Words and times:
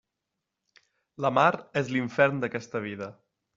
La 1.27 1.31
mar 1.39 1.51
és 1.83 1.93
l'infern 1.93 2.43
d'aquesta 2.47 2.85
vida. 2.91 3.15